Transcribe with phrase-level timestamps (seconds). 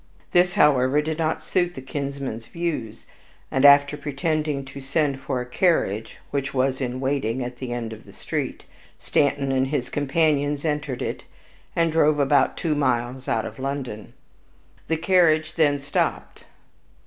[0.31, 3.05] This, however, did not suit the kinsman's views;
[3.51, 7.93] and, after pretending to send for a carriage (which was in waiting at the end
[7.93, 8.63] of the street),
[8.97, 11.25] Stanton and his companions entered it,
[11.75, 13.99] and drove about two miles out of London.
[13.99, 14.87] * Rochefoucauld.
[14.87, 16.45] The carriage then stopped.